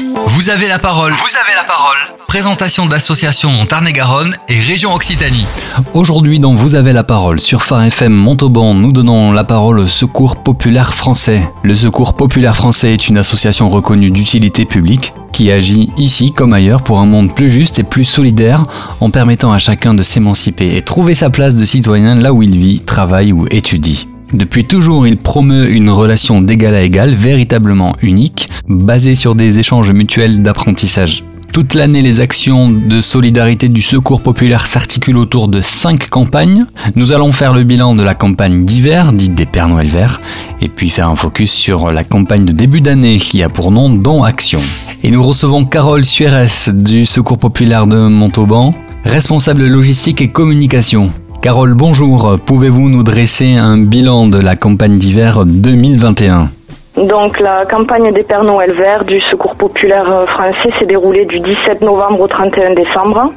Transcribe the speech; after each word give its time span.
Vous 0.00 0.50
avez 0.50 0.68
la 0.68 0.78
parole. 0.78 1.12
Vous 1.12 1.36
avez 1.36 1.56
la 1.56 1.64
parole. 1.64 1.96
Présentation 2.28 2.86
d'associations 2.86 3.50
en 3.50 3.66
Tarn-et-Garonne 3.66 4.36
et 4.48 4.60
région 4.60 4.94
Occitanie. 4.94 5.44
Aujourd'hui, 5.92 6.38
dans 6.38 6.54
Vous 6.54 6.76
avez 6.76 6.92
la 6.92 7.02
parole, 7.02 7.40
sur 7.40 7.64
Phare 7.64 7.82
FM 7.82 8.12
Montauban, 8.12 8.74
nous 8.74 8.92
donnons 8.92 9.32
la 9.32 9.42
parole 9.42 9.80
au 9.80 9.88
Secours 9.88 10.36
Populaire 10.36 10.94
Français. 10.94 11.50
Le 11.64 11.74
Secours 11.74 12.14
Populaire 12.14 12.54
Français 12.54 12.92
est 12.94 13.08
une 13.08 13.18
association 13.18 13.68
reconnue 13.68 14.10
d'utilité 14.10 14.64
publique 14.64 15.14
qui 15.32 15.50
agit 15.50 15.90
ici 15.96 16.32
comme 16.32 16.52
ailleurs 16.52 16.84
pour 16.84 17.00
un 17.00 17.06
monde 17.06 17.34
plus 17.34 17.50
juste 17.50 17.80
et 17.80 17.84
plus 17.84 18.04
solidaire 18.04 18.62
en 19.00 19.10
permettant 19.10 19.52
à 19.52 19.58
chacun 19.58 19.94
de 19.94 20.04
s'émanciper 20.04 20.76
et 20.76 20.82
trouver 20.82 21.14
sa 21.14 21.30
place 21.30 21.56
de 21.56 21.64
citoyen 21.64 22.14
là 22.14 22.32
où 22.32 22.42
il 22.42 22.56
vit, 22.56 22.80
travaille 22.80 23.32
ou 23.32 23.46
étudie. 23.50 24.06
Depuis 24.32 24.64
toujours, 24.64 25.06
il 25.06 25.16
promeut 25.16 25.70
une 25.70 25.88
relation 25.88 26.42
d'égal 26.42 26.74
à 26.74 26.82
égal 26.82 27.14
véritablement 27.14 27.96
unique, 28.02 28.50
basée 28.68 29.14
sur 29.14 29.34
des 29.34 29.58
échanges 29.58 29.90
mutuels 29.90 30.42
d'apprentissage. 30.42 31.24
Toute 31.52 31.72
l'année, 31.74 32.02
les 32.02 32.20
actions 32.20 32.70
de 32.70 33.00
solidarité 33.00 33.68
du 33.70 33.80
Secours 33.80 34.22
populaire 34.22 34.66
s'articulent 34.66 35.16
autour 35.16 35.48
de 35.48 35.60
cinq 35.62 36.08
campagnes. 36.10 36.66
Nous 36.94 37.12
allons 37.12 37.32
faire 37.32 37.54
le 37.54 37.64
bilan 37.64 37.94
de 37.94 38.02
la 38.02 38.14
campagne 38.14 38.64
d'hiver, 38.64 39.12
dite 39.12 39.34
des 39.34 39.46
Pères 39.46 39.68
Noël 39.68 39.88
Verts, 39.88 40.20
et 40.60 40.68
puis 40.68 40.90
faire 40.90 41.08
un 41.08 41.16
focus 41.16 41.50
sur 41.50 41.90
la 41.90 42.04
campagne 42.04 42.44
de 42.44 42.52
début 42.52 42.82
d'année 42.82 43.18
qui 43.18 43.42
a 43.42 43.48
pour 43.48 43.70
nom 43.70 43.88
Don 43.88 44.24
Action. 44.24 44.60
Et 45.02 45.10
nous 45.10 45.22
recevons 45.22 45.64
Carole 45.64 46.04
Suérez 46.04 46.70
du 46.74 47.06
Secours 47.06 47.38
populaire 47.38 47.86
de 47.86 47.96
Montauban, 47.96 48.74
responsable 49.04 49.66
logistique 49.66 50.20
et 50.20 50.28
communication. 50.28 51.10
Carole, 51.40 51.74
bonjour. 51.74 52.36
Pouvez-vous 52.44 52.88
nous 52.88 53.04
dresser 53.04 53.56
un 53.56 53.78
bilan 53.78 54.26
de 54.26 54.40
la 54.40 54.56
campagne 54.56 54.98
d'hiver 54.98 55.44
2021 55.46 56.48
donc 56.96 57.38
la 57.38 57.64
campagne 57.64 58.12
des 58.12 58.24
Pères 58.24 58.42
Noël 58.42 58.72
Verts 58.72 59.04
du 59.04 59.20
Secours 59.20 59.54
populaire 59.54 60.24
français 60.26 60.70
s'est 60.80 60.84
déroulée 60.84 61.26
du 61.26 61.38
17 61.38 61.80
novembre 61.80 62.22
au 62.22 62.26
31 62.26 62.74
décembre. 62.74 63.32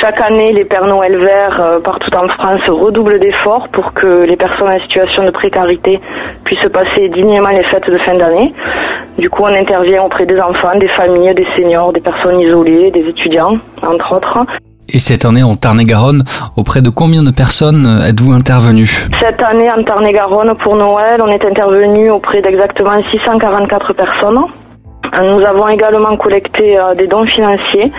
Chaque 0.00 0.20
année, 0.20 0.52
les 0.52 0.64
Pères 0.64 0.86
Noël 0.86 1.16
Verts 1.16 1.60
euh, 1.60 1.80
partout 1.80 2.10
en 2.16 2.26
France 2.30 2.62
redoublent 2.68 3.20
d'efforts 3.20 3.68
pour 3.68 3.92
que 3.94 4.24
les 4.24 4.36
personnes 4.36 4.70
en 4.70 4.80
situation 4.80 5.24
de 5.24 5.30
précarité 5.30 6.00
puissent 6.42 6.68
passer 6.72 7.08
dignement 7.10 7.50
les 7.50 7.62
fêtes 7.62 7.88
de 7.88 7.98
fin 7.98 8.16
d'année. 8.16 8.52
Du 9.18 9.30
coup, 9.30 9.42
on 9.44 9.54
intervient 9.54 10.02
auprès 10.02 10.26
des 10.26 10.40
enfants, 10.40 10.76
des 10.76 10.88
familles, 10.88 11.34
des 11.34 11.46
seniors, 11.56 11.92
des 11.92 12.00
personnes 12.00 12.40
isolées, 12.40 12.90
des 12.90 13.06
étudiants, 13.08 13.58
entre 13.82 14.16
autres. 14.16 14.46
Et 14.92 14.98
cette 14.98 15.24
année 15.24 15.44
en 15.44 15.54
Tarn-et-Garonne, 15.54 16.24
auprès 16.56 16.82
de 16.82 16.90
combien 16.90 17.22
de 17.22 17.30
personnes 17.30 17.86
euh, 17.86 18.08
êtes-vous 18.08 18.32
intervenu 18.32 18.86
Cette 19.20 19.40
année 19.40 19.70
en 19.70 19.82
Tarn-et-Garonne, 19.84 20.54
pour 20.62 20.74
Noël, 20.74 21.22
on 21.22 21.28
est 21.28 21.44
intervenu 21.44 22.10
auprès 22.10 22.42
d'exactement 22.42 23.00
644 23.10 23.92
personnes. 23.92 24.38
Euh, 25.14 25.38
nous 25.38 25.46
avons 25.46 25.68
également 25.68 26.16
collecté 26.16 26.76
euh, 26.76 26.94
des 26.94 27.06
dons 27.06 27.26
financiers 27.26 27.92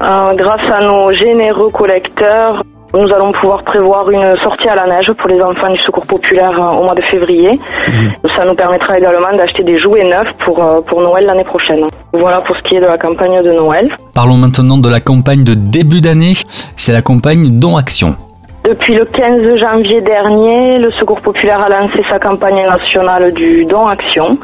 grâce 0.00 0.72
à 0.72 0.82
nos 0.82 1.12
généreux 1.14 1.70
collecteurs. 1.70 2.62
Nous 2.94 3.12
allons 3.12 3.32
pouvoir 3.32 3.64
prévoir 3.64 4.08
une 4.08 4.36
sortie 4.36 4.68
à 4.68 4.76
la 4.76 4.86
neige 4.86 5.10
pour 5.14 5.28
les 5.28 5.42
enfants 5.42 5.68
du 5.72 5.78
Secours 5.80 6.06
populaire 6.06 6.52
euh, 6.60 6.78
au 6.78 6.84
mois 6.84 6.94
de 6.94 7.00
février. 7.00 7.58
Mhm. 7.88 8.12
Ça 8.36 8.44
nous 8.44 8.54
permettra 8.54 8.96
également 8.96 9.36
d'acheter 9.36 9.64
des 9.64 9.78
jouets 9.78 10.04
neufs 10.04 10.32
pour, 10.38 10.62
euh, 10.62 10.80
pour 10.80 11.02
Noël 11.02 11.24
l'année 11.26 11.42
prochaine. 11.42 11.86
Voilà 12.12 12.40
pour 12.40 12.56
ce 12.56 12.62
qui 12.62 12.76
est 12.76 12.80
de 12.80 12.86
la 12.86 12.96
campagne 12.96 13.42
de 13.42 13.50
Noël. 13.50 13.90
Parlons 14.14 14.36
maintenant 14.36 14.78
de 14.78 14.88
la 14.88 15.00
campagne 15.00 15.42
de 15.42 15.54
début 15.54 16.00
d'année. 16.00 16.34
C'est 16.76 16.92
la 16.92 17.02
campagne 17.02 17.58
Don 17.58 17.76
Action. 17.76 18.14
Depuis 18.64 18.94
le 18.94 19.04
15 19.04 19.58
janvier 19.58 20.00
dernier, 20.00 20.78
le 20.78 20.90
Secours 20.90 21.20
populaire 21.20 21.60
a 21.60 21.68
lancé 21.68 22.02
sa 22.08 22.18
campagne 22.18 22.66
nationale 22.66 23.34
du 23.34 23.66
don 23.66 23.86
action. 23.86 24.38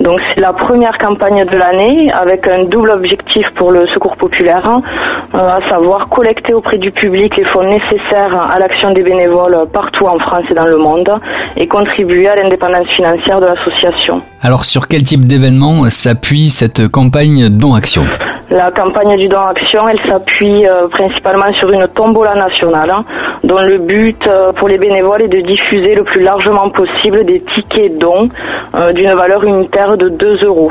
Donc 0.00 0.18
c'est 0.34 0.40
la 0.40 0.54
première 0.54 0.96
campagne 0.96 1.44
de 1.44 1.56
l'année 1.58 2.10
avec 2.10 2.48
un 2.48 2.64
double 2.64 2.88
objectif 2.88 3.46
pour 3.56 3.70
le 3.70 3.86
Secours 3.88 4.16
populaire, 4.16 4.66
euh, 4.66 5.38
à 5.38 5.60
savoir 5.68 6.08
collecter 6.08 6.54
auprès 6.54 6.78
du 6.78 6.90
public 6.90 7.36
les 7.36 7.44
fonds 7.52 7.64
nécessaires 7.64 8.48
à 8.50 8.58
l'action 8.58 8.92
des 8.92 9.02
bénévoles 9.02 9.66
partout 9.70 10.06
en 10.06 10.18
France 10.18 10.44
et 10.50 10.54
dans 10.54 10.64
le 10.64 10.78
monde 10.78 11.12
et 11.58 11.68
contribuer 11.68 12.28
à 12.28 12.36
l'indépendance 12.36 12.88
financière 12.88 13.42
de 13.42 13.46
l'association. 13.46 14.22
Alors 14.40 14.64
sur 14.64 14.88
quel 14.88 15.02
type 15.02 15.26
d'événement 15.26 15.84
s'appuie 15.90 16.48
cette 16.48 16.88
campagne 16.88 17.50
don 17.50 17.74
action? 17.74 18.04
La 18.50 18.70
campagne 18.72 19.16
du 19.16 19.28
don 19.28 19.46
action, 19.46 19.88
elle 19.88 20.00
s'appuie 20.00 20.66
euh, 20.66 20.88
principalement 20.88 21.52
sur 21.52 21.70
une 21.70 21.86
tombola 21.88 22.34
nationale, 22.34 22.90
hein, 22.90 23.04
dont 23.44 23.60
le 23.60 23.78
but 23.78 24.26
euh, 24.26 24.52
pour 24.52 24.68
les 24.68 24.76
bénévoles 24.76 25.22
est 25.22 25.28
de 25.28 25.40
diffuser 25.40 25.94
le 25.94 26.02
plus 26.02 26.22
largement 26.22 26.68
possible 26.70 27.24
des 27.24 27.40
tickets 27.42 27.98
dons 27.98 28.28
euh, 28.74 28.92
d'une 28.92 29.12
valeur 29.14 29.44
unitaire 29.44 29.96
de 29.96 30.08
2 30.08 30.44
euros. 30.44 30.70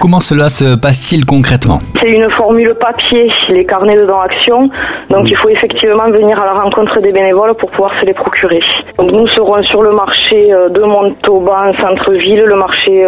Comment 0.00 0.20
cela 0.20 0.48
se 0.48 0.76
passe-t-il 0.76 1.26
concrètement 1.26 1.80
C'est 2.00 2.10
une 2.10 2.28
formule 2.30 2.74
papier, 2.80 3.30
les 3.50 3.66
carnets 3.66 3.96
de 3.96 4.06
don 4.06 4.18
action. 4.18 4.70
Donc 5.10 5.26
il 5.28 5.36
faut 5.36 5.50
effectivement 5.50 6.08
venir 6.10 6.40
à 6.40 6.46
la 6.46 6.52
rencontre 6.52 7.00
des 7.00 7.12
bénévoles 7.12 7.54
pour 7.54 7.70
pouvoir 7.70 7.92
se 8.00 8.06
les 8.06 8.14
procurer. 8.14 8.60
Donc 8.98 9.12
nous 9.12 9.26
serons 9.28 9.62
sur 9.64 9.82
le 9.82 9.92
marché 9.92 10.50
de 10.70 10.82
Montauban, 10.82 11.72
centre-ville, 11.80 12.44
le 12.44 12.56
marché 12.56 13.06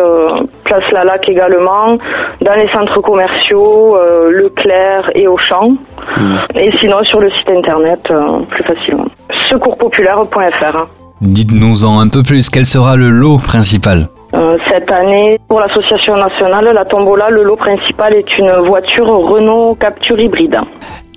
Place 0.64 0.90
Lalac 0.92 1.28
également, 1.28 1.98
dans 2.40 2.54
les 2.54 2.68
centres 2.72 3.00
commerciaux 3.00 3.96
euh, 3.96 4.30
Leclerc 4.30 5.10
et 5.14 5.26
Auchan. 5.28 5.76
Et 6.54 6.70
sinon 6.78 7.02
sur 7.04 7.20
le 7.20 7.30
site 7.30 7.48
internet 7.50 8.00
euh, 8.10 8.40
plus 8.50 8.64
facilement. 8.64 9.06
Secourspopulaire.fr. 9.48 10.86
Dites-nous-en 11.20 12.00
un 12.00 12.08
peu 12.08 12.22
plus, 12.22 12.50
quel 12.50 12.64
sera 12.64 12.96
le 12.96 13.08
lot 13.08 13.38
principal? 13.38 13.98
euh, 14.00 14.21
cette 14.68 14.90
année, 14.90 15.38
pour 15.48 15.60
l'association 15.60 16.16
nationale, 16.16 16.70
la 16.74 16.84
Tombola, 16.84 17.28
le 17.30 17.42
lot 17.42 17.56
principal 17.56 18.14
est 18.14 18.38
une 18.38 18.50
voiture 18.64 19.06
Renault 19.06 19.76
Capture 19.78 20.18
hybride. 20.18 20.58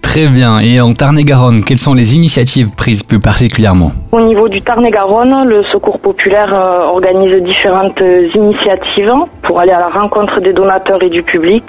Très 0.02 0.28
bien. 0.28 0.59
Et 0.59 0.80
en 0.80 0.94
Tarn-et-Garonne, 0.94 1.64
quelles 1.66 1.78
sont 1.78 1.94
les 1.94 2.16
initiatives 2.16 2.70
prises 2.76 3.03
plus 3.03 3.20
particulièrement? 3.20 3.92
Au 4.14 4.22
niveau 4.22 4.48
du 4.48 4.62
Tarn-et-Garonne, 4.62 5.46
le 5.46 5.64
Secours 5.66 6.00
populaire 6.00 6.53
organise 6.90 7.44
différentes 7.44 8.00
initiatives 8.34 9.12
pour 9.44 9.59
aller 9.59 9.72
à 9.72 9.80
la 9.80 9.90
rencontre 9.90 10.40
des 10.40 10.53
donateurs 10.53 11.03
et 11.03 11.09
du 11.09 11.22
public 11.22 11.66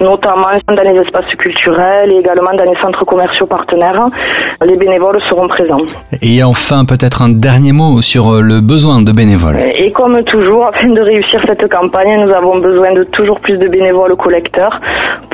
notamment 0.00 0.54
dans 0.68 0.82
les 0.90 1.00
espaces 1.00 1.34
culturels 1.38 2.12
et 2.12 2.18
également 2.18 2.52
dans 2.54 2.70
les 2.70 2.78
centres 2.80 3.04
commerciaux 3.04 3.46
partenaires. 3.46 4.06
Les 4.64 4.76
bénévoles 4.76 5.20
seront 5.28 5.48
présents. 5.48 5.84
Et 6.22 6.42
enfin, 6.42 6.84
peut-être 6.84 7.22
un 7.22 7.30
dernier 7.30 7.72
mot 7.72 8.00
sur 8.00 8.28
euh, 8.28 8.40
le 8.40 8.60
besoin 8.60 9.02
de 9.02 9.12
bénévoles. 9.12 9.58
Et 9.78 9.90
comme 9.92 10.22
toujours, 10.24 10.66
afin 10.72 10.88
de 10.88 11.00
réussir 11.00 11.40
cette 11.46 11.68
campagne, 11.70 12.20
nous 12.20 12.32
avons 12.32 12.58
besoin 12.58 12.92
de 12.92 13.04
toujours 13.04 13.40
plus 13.40 13.58
de 13.58 13.68
bénévoles 13.68 14.16
collecteurs. 14.16 14.80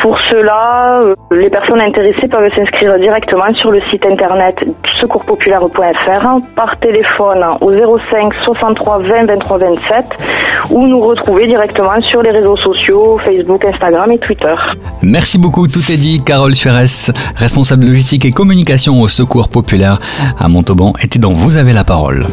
Pour 0.01 0.19
cela, 0.31 1.01
euh, 1.05 1.15
les 1.31 1.51
personnes 1.51 1.81
intéressées 1.81 2.29
peuvent 2.29 2.51
s'inscrire 2.53 2.99
directement 2.99 3.53
sur 3.55 3.71
le 3.71 3.81
site 3.91 4.05
internet 4.07 4.57
secourspopulaire.fr 5.01 6.25
par 6.57 6.79
téléphone 6.81 7.45
au 7.61 7.71
05 7.71 8.35
63 8.45 8.99
20 8.99 9.27
23 9.27 9.59
27 9.59 10.05
ou 10.71 10.87
nous 10.87 11.01
retrouver 11.01 11.47
directement 11.47 12.01
sur 12.01 12.23
les 12.23 12.31
réseaux 12.31 12.57
sociaux 12.57 13.19
Facebook, 13.19 13.65
Instagram 13.65 14.11
et 14.13 14.19
Twitter. 14.19 14.42
Merci 15.03 15.39
beaucoup, 15.39 15.69
tout 15.69 15.91
est 15.91 15.97
dit. 15.97 16.23
Carole 16.25 16.55
Suarez, 16.55 16.87
responsable 17.37 17.87
logistique 17.87 18.25
et 18.25 18.31
communication 18.31 19.01
au 19.01 19.09
Secours 19.09 19.49
Populaire 19.49 20.01
à 20.39 20.49
Montauban, 20.49 20.95
était 21.01 21.19
dans 21.19 21.33
Vous 21.33 21.57
avez 21.57 21.73
la 21.73 21.85
parole. 21.85 22.27